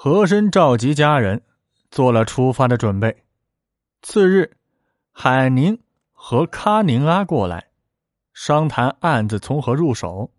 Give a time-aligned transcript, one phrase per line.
[0.00, 1.42] 和珅召集家人，
[1.90, 3.24] 做了出发的准备。
[4.00, 4.56] 次日，
[5.10, 5.76] 海宁
[6.12, 7.66] 和喀宁阿过来，
[8.32, 10.30] 商谈案子从何入手。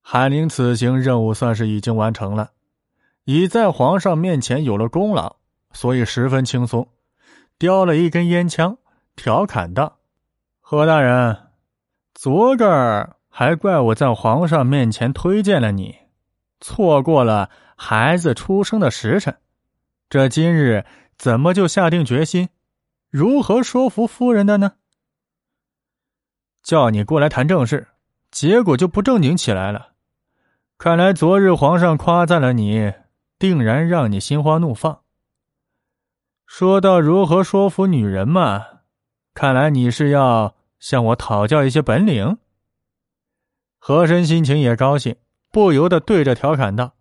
[0.00, 2.52] 海宁此行任务算是已经完成了，
[3.24, 5.38] 已在皇上面前有了功劳，
[5.72, 6.86] 所以十分轻松，
[7.58, 8.78] 叼了一根烟枪，
[9.16, 9.98] 调侃道
[10.62, 11.36] ：“何大人，
[12.14, 15.96] 昨个儿还怪我在皇上面前推荐了你，
[16.60, 19.36] 错过了孩子出生的时辰，
[20.08, 20.84] 这今日
[21.16, 22.48] 怎么就下定决心，
[23.10, 24.72] 如何说服夫人的呢？
[26.62, 27.86] 叫你过来谈正事，
[28.30, 29.92] 结果就不正经起来了。”
[30.78, 32.92] 看来昨日皇上夸赞了你，
[33.38, 35.02] 定然让你心花怒放。
[36.44, 38.66] 说到如何说服女人嘛，
[39.32, 42.38] 看来你是要向我讨教一些本领。
[43.78, 45.16] 和珅心情也高兴，
[45.50, 46.94] 不由得对着调侃道：“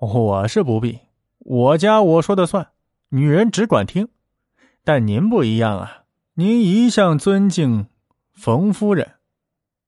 [0.00, 0.98] 我是不必，
[1.38, 2.68] 我家我说的算，
[3.10, 4.08] 女人只管听。
[4.82, 7.86] 但您不一样啊，您一向尊敬
[8.32, 9.14] 冯夫人，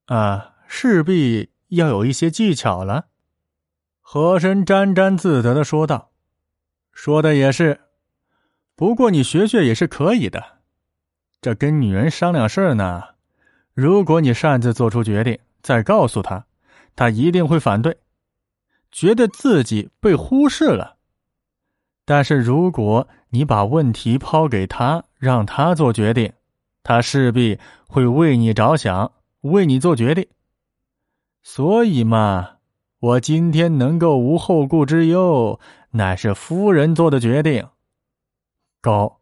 [0.07, 3.07] 啊，势必。”要有一些技巧了，
[4.03, 6.11] 和珅沾沾自得的说道
[6.93, 7.81] ：“说的也是，
[8.77, 10.59] 不过你学学也是可以的。
[11.41, 13.03] 这跟女人商量事儿呢，
[13.73, 16.45] 如果你擅自做出决定，再告诉她，
[16.95, 17.97] 她一定会反对，
[18.93, 20.97] 觉得自己被忽视了。
[22.05, 26.33] 但是如果你把问题抛给他，让他做决定，
[26.83, 30.27] 他势必会为你着想，为你做决定。”
[31.43, 32.57] 所以嘛，
[33.01, 35.59] 我今天能够无后顾之忧，
[35.91, 37.67] 乃是夫人做的决定。
[38.81, 39.19] 高，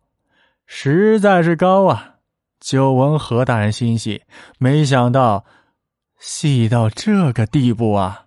[0.66, 2.16] 实在是高啊！
[2.58, 4.22] 久闻何大人心细，
[4.58, 5.46] 没想到
[6.18, 8.26] 细到这个地步啊！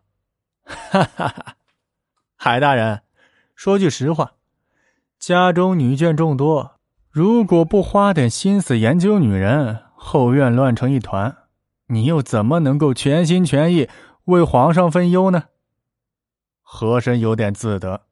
[0.92, 1.56] 哈哈哈！
[2.36, 3.02] 海大人，
[3.56, 4.34] 说句实话，
[5.20, 11.38] 家中女眷众多，如果不花点心思研究女人，后院乱成一团。
[11.88, 13.90] 你又怎么能够全心全意
[14.26, 15.44] 为皇上分忧呢？
[16.62, 18.08] 和珅有点自得。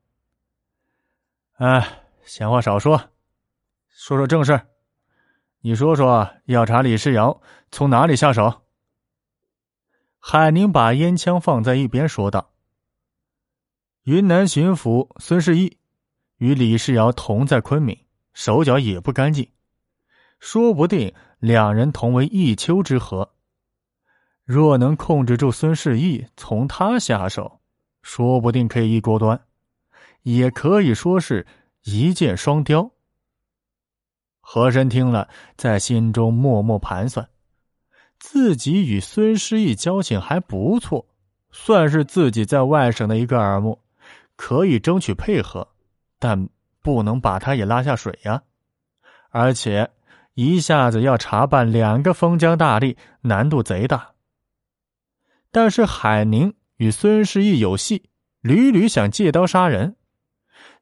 [1.53, 3.09] 哎，闲话少说，
[3.90, 4.62] 说说正事
[5.62, 7.41] 你说说，要查李世尧，
[7.72, 8.62] 从哪里下手？
[10.19, 12.52] 海宁把烟枪放在一边，说道
[14.03, 15.78] ：“云南巡抚孙世义
[16.38, 17.95] 与李世尧同在昆明，
[18.34, 19.47] 手脚也不干净，
[20.39, 23.29] 说不定两人同为一丘之貉。”
[24.44, 27.61] 若能控制住孙世义，从他下手，
[28.01, 29.40] 说不定可以一锅端，
[30.23, 31.45] 也可以说是
[31.84, 32.91] 一箭双雕。
[34.40, 37.29] 和珅听了，在心中默默盘算：
[38.19, 41.07] 自己与孙世义交情还不错，
[41.51, 43.79] 算是自己在外省的一个耳目，
[44.44, 45.68] 可以争取配合，
[46.18, 46.50] 但
[46.81, 48.41] 不能把他也拉下水呀。
[49.29, 49.91] 而且，
[50.34, 54.13] 一下子要查办两个封疆大吏，难度贼大。
[55.52, 58.09] 但是海宁与孙世义有隙，
[58.41, 59.96] 屡屡想借刀杀人，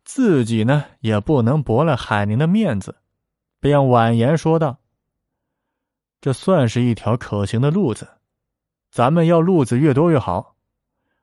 [0.06, 2.96] 自己呢也不能驳了海宁的面子，
[3.60, 4.80] 便婉言说道
[6.22, 8.08] ：“这算是一条可行的路子，
[8.90, 10.56] 咱们要路子越多越好。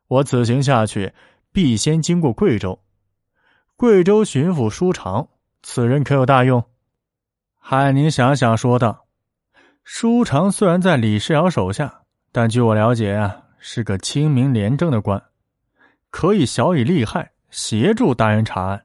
[0.09, 1.15] 我此行下去，
[1.57, 2.79] 必先经过贵州，
[3.77, 5.27] 贵州巡抚舒长，
[5.63, 6.63] 此人可有大用？”
[7.57, 9.07] 海宁想想说道
[9.83, 15.23] ：“舒长虽然在李世尧手下。”但据我了解啊，是个清明廉政的官，
[16.11, 18.85] 可以小以利害，协助大人查案。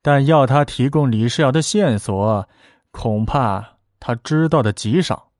[0.00, 2.48] 但要他提供李世尧的线索，
[2.90, 5.30] 恐怕他知道的极少。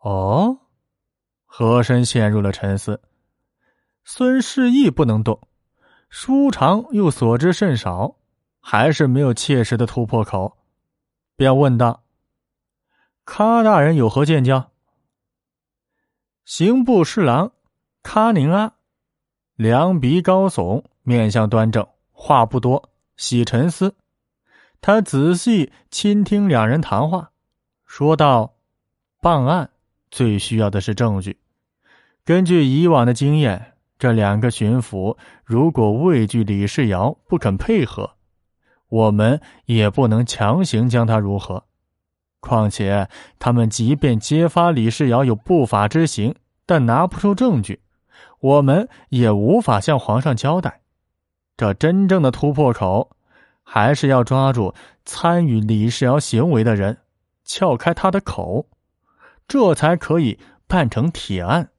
[0.00, 0.58] 哦，
[1.46, 3.00] 和珅陷入了沉思。
[4.04, 5.40] 孙世义不能动，
[6.10, 8.16] 舒长又所知甚少，
[8.60, 10.58] 还是没有切实的突破口，
[11.36, 12.04] 便问道
[13.24, 14.70] ：“卡大人有何见教？”
[16.44, 17.52] 刑部侍郎
[18.02, 18.74] 卡宁阿，
[19.56, 23.96] 两鼻高耸，面相端正，话不多，喜沉思。
[24.82, 27.30] 他仔细倾听两人谈话，
[27.86, 28.54] 说道
[29.22, 29.70] ：“办案
[30.10, 31.40] 最需要的是证据。
[32.22, 33.73] 根据以往的经验，
[34.04, 35.16] 这两个巡抚
[35.46, 38.10] 如果畏惧李世尧，不肯配合，
[38.90, 41.64] 我们也不能强行将他如何。”
[42.38, 43.08] 况且，
[43.38, 46.34] 他们即便揭发李世尧有不法之行，
[46.66, 47.80] 但拿不出证据，
[48.40, 50.82] 我们也无法向皇上交代。
[51.56, 53.16] 这真正的突破口，
[53.62, 54.74] 还是要抓住
[55.06, 56.98] 参与李世尧行为的人，
[57.46, 58.66] 撬开他的口，
[59.48, 61.70] 这才可以办成铁案。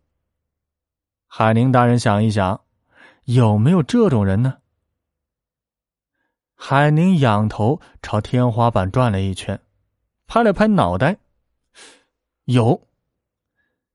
[1.37, 2.61] 海宁大人想一想，
[3.25, 4.59] 有没有这种人呢？
[6.55, 9.59] 海宁仰头朝天花板转了一圈，
[10.27, 11.17] 拍了拍脑袋，
[12.45, 12.87] 有。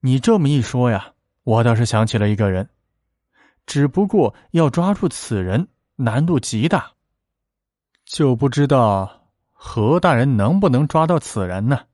[0.01, 2.69] 你这么一说呀，我倒是想起了一个人，
[3.65, 5.67] 只不过要抓住此人
[5.97, 6.93] 难度极大，
[8.05, 11.87] 就不知道何大人能不能抓到此人呢？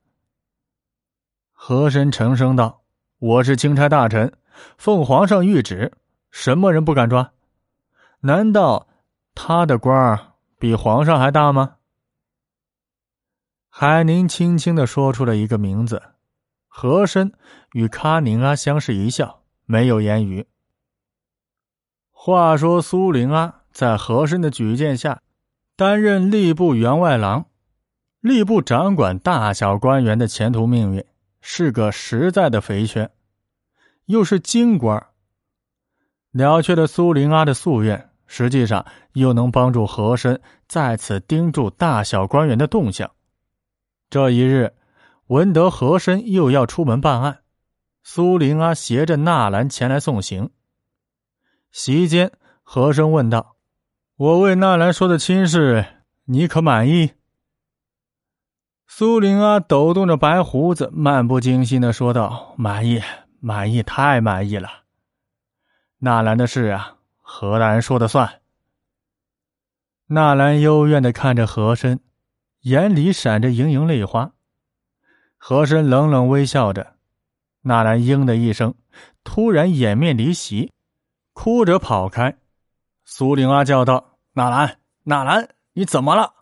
[1.52, 2.82] 和珅沉声道
[3.20, 4.36] ：“我是钦差大臣，
[4.76, 5.92] 奉皇上谕旨，
[6.30, 7.32] 什么人不敢抓？
[8.20, 8.88] 难道
[9.34, 11.76] 他的官儿比皇上还大吗？”
[13.68, 16.02] 海宁轻轻的说出了一个名字。
[16.78, 17.32] 和珅
[17.72, 20.46] 与卡宁阿相视一笑，没有言语。
[22.10, 25.22] 话说苏灵阿在和珅的举荐下，
[25.74, 27.46] 担任吏部员外郎，
[28.20, 31.02] 吏部掌管大小官员的前途命运，
[31.40, 33.10] 是个实在的肥缺，
[34.06, 35.06] 又是京官
[36.32, 43.10] 了却了苏灵阿的夙愿，实际上又能帮助和珅在此盯住大小官员的动向。
[44.10, 44.72] 这一日。
[45.28, 47.40] 闻得和珅又要出门办案，
[48.04, 50.50] 苏灵阿携着纳兰前来送行。
[51.72, 52.30] 席间，
[52.62, 53.56] 和珅问道
[54.14, 55.84] ：“我为纳兰说的亲事，
[56.26, 57.10] 你可满意？”
[58.86, 63.02] 苏灵阿抖动着白胡子，漫不经心的说道：“满意，
[63.46, 64.68] 满意，太满意了。
[65.98, 68.40] 纳兰的事啊，何大人说的算。”
[70.10, 72.00] 纳兰幽怨的看着和珅，
[72.62, 74.32] 眼里闪着盈盈泪花。
[75.36, 76.96] 和珅冷冷微笑着，
[77.60, 78.74] 纳兰“嘤”的一声，
[79.22, 80.72] 突然掩面离席，
[81.32, 82.36] 哭着跑开。
[83.04, 86.34] 苏灵儿叫道：“纳兰，纳兰，你怎么了？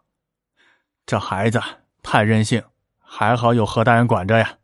[1.05, 1.61] 这孩子
[2.03, 2.65] 太任性，
[2.99, 4.57] 还好有何大人管着呀。”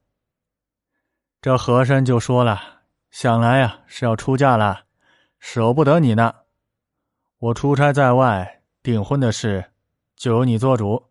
[1.43, 4.85] 这和珅就说了：“想来呀是要出嫁了，
[5.39, 6.35] 舍不得你呢。
[7.39, 9.73] 我出差在外，订婚的事
[10.15, 11.09] 就由你做主，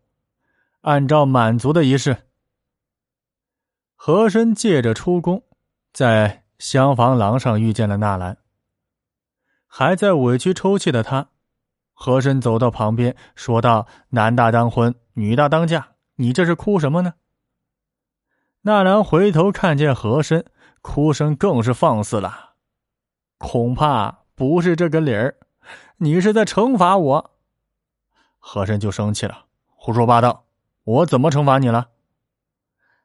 [0.82, 2.28] 按照满族的仪式。”
[3.96, 5.42] 和珅借着出宫，
[5.92, 8.38] 在厢房廊上遇见了纳兰。
[9.66, 11.28] 还在委屈抽泣的他，
[11.92, 17.14] 和珅走到旁边，说道：“男大当婚，女大当嫁，你这是哭什么呢？”
[18.62, 20.44] 纳兰回头看见和珅，
[20.82, 22.54] 哭声更是放肆了。
[23.38, 25.36] 恐怕不是这个理儿，
[25.96, 27.30] 你是在惩罚我。
[28.38, 30.44] 和珅就生气了：“胡说八道！
[30.84, 31.88] 我怎么惩罚你了？”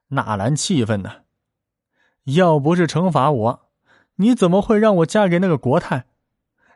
[0.10, 1.24] 纳兰气愤呢，
[2.24, 3.70] 要不是惩罚我，
[4.16, 6.06] 你怎么会让我嫁给那个国太？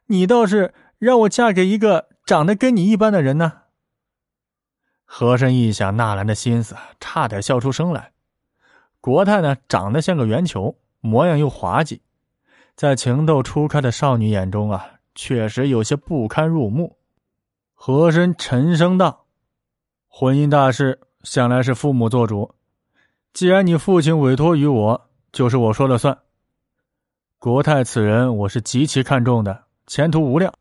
[0.05, 3.63] 你倒是让我嫁给一个长得跟你一般的人呢。
[5.03, 8.13] 和珅一想纳兰的心思，差点笑出声来。
[9.01, 12.01] 国泰呢，长得像个圆球，模样又滑稽，
[12.75, 14.85] 在情窦初开的少女眼中啊，
[15.15, 16.97] 确实有些不堪入目。
[17.73, 19.25] 和珅沉声道
[20.09, 22.53] ：“婚姻大事，向来是父母做主。”
[23.31, 26.17] 既然你父亲委托于我，就是我说了算。
[27.37, 30.53] 国泰此人，我是极其看重的，前途无量，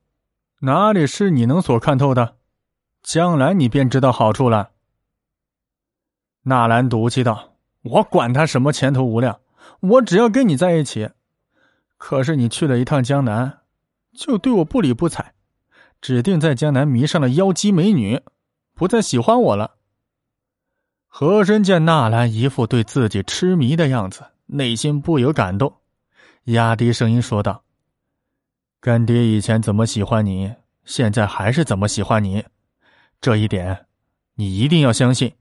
[0.60, 2.36] 哪里是你能所看透的？
[3.02, 4.70] 将来你便知道好处了。
[6.42, 9.40] 纳兰赌气道：“我管他什么前途无量，
[9.80, 11.10] 我只要跟你在一起。
[11.96, 13.60] 可是你去了一趟江南，
[14.12, 15.34] 就对我不理不睬，
[16.00, 18.20] 指定在江南迷上了妖姬美女，
[18.74, 19.76] 不再喜欢我了。”
[21.10, 25.74] 和珅见纳兰一副对自己痴迷的样子，内心不由感动，
[26.44, 27.64] 压低声音说道
[28.80, 30.54] ：“干爹以前怎么喜欢你，
[30.84, 32.44] 现在还是怎么喜欢你，
[33.20, 33.86] 这一点，
[34.34, 35.32] 你一定要相信。”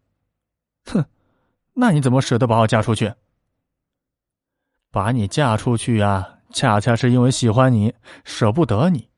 [0.88, 1.06] 哼，
[1.80, 3.14] 那你怎么舍得把我嫁出去？
[4.90, 7.94] 把你嫁出去呀，恰恰是因为喜欢你，
[8.24, 9.10] 舍不得你，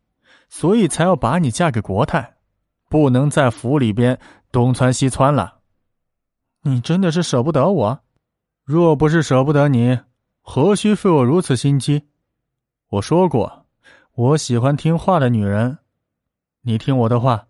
[0.49, 2.35] 所以才要把你嫁给国泰，
[2.89, 4.19] 不能在府里边
[4.51, 5.59] 东窜西窜了。
[6.63, 8.01] 你真的是舍不得我？
[8.65, 9.97] 若不是舍不得你，
[10.41, 12.09] 何须费我如此心机？
[12.89, 13.65] 我说过，
[14.15, 15.77] 我喜欢听话的女人。
[16.63, 17.47] 你听我的话，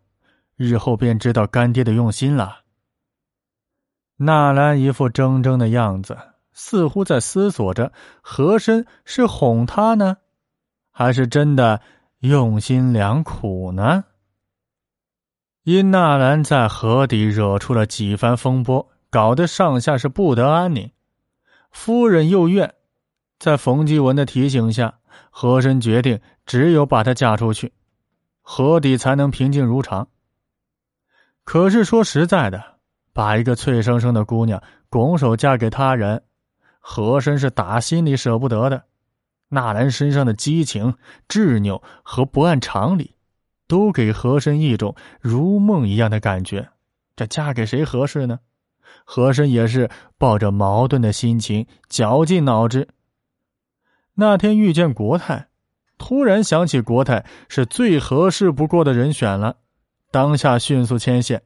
[0.55, 2.59] 日后便知道干爹的用心了。
[4.21, 6.17] 纳兰一副怔怔的样子，
[6.51, 10.17] 似乎在思索着：和珅是哄他呢，
[10.91, 11.81] 还是真的
[12.19, 14.03] 用心良苦呢？
[15.63, 18.91] 因纳兰在河底惹出了几番风波。
[19.11, 20.91] 搞得上下是不得安宁，
[21.71, 22.75] 夫人又怨，
[23.39, 24.99] 在冯继文的提醒下，
[25.31, 27.73] 和珅决定只有把她嫁出去，
[28.43, 30.09] 河底才能平静如常。
[31.43, 32.77] 可是说实在的，
[33.19, 36.23] 把一个脆生生的姑娘拱手嫁给他人，
[36.79, 38.85] 和珅是打心里舍不得的。
[39.49, 40.95] 纳兰身上的激情、
[41.27, 43.17] 执拗和不按常理，
[43.67, 46.69] 都给和珅一种如梦一样的感觉。
[47.17, 48.39] 这嫁给谁合适呢？
[49.03, 52.87] 和珅也是抱着矛盾的心情，绞尽脑汁。
[54.13, 55.49] 那天遇见国泰，
[55.97, 59.57] 突然想起国泰是最合适不过的人选了，
[60.09, 61.43] 当下迅速牵线。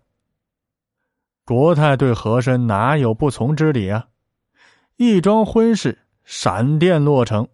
[1.46, 4.08] 国泰对和珅哪有不从之理啊？
[4.96, 7.50] 一桩婚事，闪电落成。